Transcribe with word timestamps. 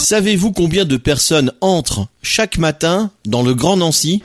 Savez-vous 0.00 0.50
combien 0.52 0.86
de 0.86 0.96
personnes 0.96 1.52
entrent 1.60 2.08
chaque 2.22 2.56
matin 2.56 3.10
dans 3.26 3.42
le 3.42 3.54
Grand 3.54 3.76
Nancy? 3.76 4.22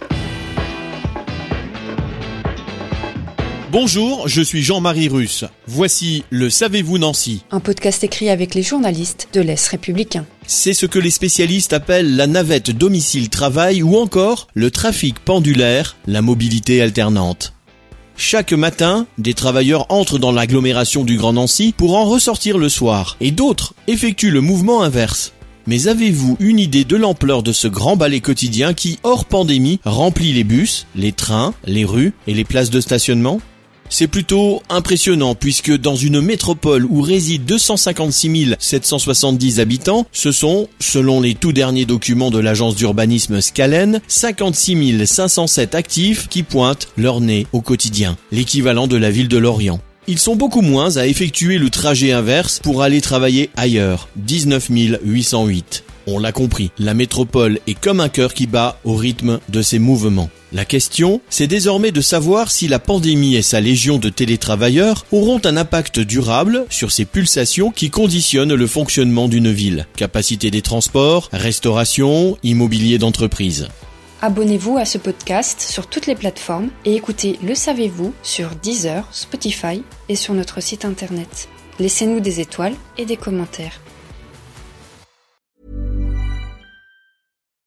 Bonjour, 3.73 4.25
je 4.29 4.41
suis 4.41 4.63
Jean-Marie 4.63 5.09
Russe. 5.09 5.43
Voici 5.67 6.23
le 6.29 6.49
Savez-vous 6.49 6.97
Nancy 6.97 7.43
Un 7.51 7.59
podcast 7.59 8.05
écrit 8.05 8.29
avec 8.29 8.55
les 8.55 8.63
journalistes 8.63 9.27
de 9.33 9.41
l'Est 9.41 9.67
républicain. 9.67 10.25
C'est 10.47 10.73
ce 10.73 10.85
que 10.85 10.97
les 10.97 11.11
spécialistes 11.11 11.73
appellent 11.73 12.15
la 12.15 12.25
navette 12.25 12.71
domicile-travail 12.71 13.83
ou 13.83 13.97
encore 13.97 14.47
le 14.53 14.71
trafic 14.71 15.19
pendulaire, 15.19 15.97
la 16.07 16.21
mobilité 16.21 16.81
alternante. 16.81 17.51
Chaque 18.17 18.53
matin, 18.53 19.07
des 19.17 19.33
travailleurs 19.33 19.87
entrent 19.89 20.19
dans 20.19 20.31
l'agglomération 20.31 21.03
du 21.03 21.17
Grand 21.17 21.33
Nancy 21.33 21.73
pour 21.75 21.97
en 21.97 22.05
ressortir 22.05 22.57
le 22.57 22.69
soir, 22.69 23.17
et 23.19 23.31
d'autres 23.31 23.73
effectuent 23.87 24.31
le 24.31 24.39
mouvement 24.39 24.83
inverse. 24.83 25.33
Mais 25.67 25.87
avez-vous 25.87 26.37
une 26.39 26.59
idée 26.59 26.83
de 26.83 26.95
l'ampleur 26.95 27.41
de 27.41 27.51
ce 27.51 27.67
grand 27.67 27.95
balai 27.95 28.21
quotidien 28.21 28.75
qui, 28.75 28.99
hors 29.01 29.25
pandémie, 29.25 29.79
remplit 29.83 30.31
les 30.31 30.43
bus, 30.43 30.85
les 30.95 31.11
trains, 31.11 31.55
les 31.65 31.85
rues 31.85 32.13
et 32.27 32.35
les 32.35 32.43
places 32.43 32.69
de 32.69 32.79
stationnement? 32.79 33.41
C'est 33.89 34.07
plutôt 34.07 34.61
impressionnant 34.69 35.35
puisque 35.35 35.75
dans 35.75 35.95
une 35.95 36.21
métropole 36.21 36.85
où 36.85 37.01
résident 37.01 37.45
256 37.45 38.55
770 38.59 39.59
habitants, 39.59 40.05
ce 40.11 40.31
sont, 40.31 40.67
selon 40.79 41.21
les 41.21 41.33
tout 41.35 41.53
derniers 41.53 41.85
documents 41.85 42.31
de 42.31 42.39
l'agence 42.39 42.75
d'urbanisme 42.75 43.41
Scalen, 43.41 44.01
56 44.07 45.05
507 45.05 45.75
actifs 45.75 46.27
qui 46.27 46.43
pointent 46.43 46.89
leur 46.97 47.21
nez 47.21 47.47
au 47.53 47.61
quotidien, 47.61 48.17
l'équivalent 48.31 48.87
de 48.87 48.97
la 48.97 49.09
ville 49.09 49.27
de 49.27 49.37
Lorient. 49.37 49.79
Ils 50.07 50.19
sont 50.19 50.35
beaucoup 50.35 50.61
moins 50.61 50.97
à 50.97 51.07
effectuer 51.07 51.57
le 51.57 51.71
trajet 51.71 52.11
inverse 52.11 52.59
pour 52.59 52.83
aller 52.83 53.01
travailler 53.01 53.49
ailleurs, 53.55 54.07
19 54.17 54.69
808. 55.03 55.83
On 56.05 56.19
l'a 56.19 56.31
compris, 56.31 56.69
la 56.77 56.93
métropole 56.93 57.59
est 57.65 57.79
comme 57.79 57.99
un 57.99 58.09
cœur 58.09 58.35
qui 58.35 58.45
bat 58.45 58.79
au 58.83 58.95
rythme 58.95 59.39
de 59.49 59.63
ses 59.63 59.79
mouvements. 59.79 60.29
La 60.53 60.63
question, 60.63 61.21
c'est 61.31 61.47
désormais 61.47 61.91
de 61.91 62.01
savoir 62.01 62.51
si 62.51 62.67
la 62.67 62.77
pandémie 62.77 63.35
et 63.35 63.41
sa 63.41 63.59
légion 63.59 63.97
de 63.97 64.09
télétravailleurs 64.09 65.07
auront 65.11 65.41
un 65.43 65.57
impact 65.57 65.99
durable 65.99 66.65
sur 66.69 66.91
ces 66.91 67.05
pulsations 67.05 67.71
qui 67.71 67.89
conditionnent 67.89 68.53
le 68.53 68.67
fonctionnement 68.67 69.27
d'une 69.27 69.51
ville. 69.51 69.87
Capacité 69.97 70.51
des 70.51 70.61
transports, 70.61 71.29
restauration, 71.33 72.37
immobilier 72.43 72.99
d'entreprise. 72.99 73.69
Abonnez-vous 74.25 74.79
à 74.79 74.85
ce 74.85 74.97
podcast 74.97 75.61
sur 75.61 75.85
toutes 75.85 76.07
les 76.07 76.15
plateformes 76.15 76.71
et 76.83 76.95
écoutez 76.95 77.37
Le 77.43 77.53
Savez-vous 77.53 78.11
sur 78.23 78.55
Deezer, 78.55 79.07
Spotify 79.13 79.83
et 80.09 80.15
sur 80.15 80.33
notre 80.33 80.61
site 80.61 80.83
internet. 80.83 81.47
Laissez-nous 81.77 82.21
des 82.21 82.39
étoiles 82.39 82.73
et 82.97 83.05
des 83.05 83.17
commentaires. 83.17 83.79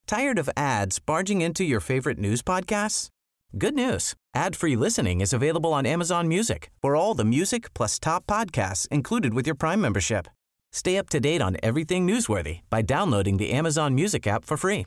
Tired 0.09 0.37
of 0.37 0.51
ads 0.57 0.99
barging 0.99 1.43
into 1.43 1.63
your 1.63 1.81
favorite 1.81 2.19
news 2.19 2.43
podcasts? 2.43 3.09
Good 3.57 3.77
news. 3.77 4.15
Ad-free 4.35 4.75
listening 4.75 5.21
is 5.21 5.33
available 5.33 5.73
on 5.73 5.87
Amazon 5.87 6.27
Music 6.27 6.71
for 6.83 6.97
all 6.97 7.15
the 7.15 7.25
music 7.25 7.73
plus 7.73 8.01
top 8.01 8.27
podcasts 8.27 8.89
included 8.91 9.33
with 9.33 9.47
your 9.47 9.55
Prime 9.55 9.81
membership. 9.81 10.27
Stay 10.73 10.99
up 10.99 11.09
to 11.11 11.21
date 11.21 11.41
on 11.41 11.57
everything 11.63 12.05
newsworthy 12.05 12.63
by 12.69 12.83
downloading 12.83 13.37
the 13.37 13.53
Amazon 13.53 13.95
Music 13.95 14.27
app 14.27 14.45
for 14.45 14.57
free 14.57 14.87